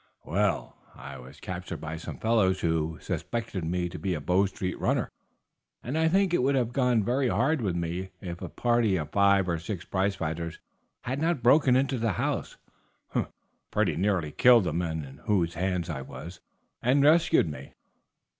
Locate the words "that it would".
6.31-6.55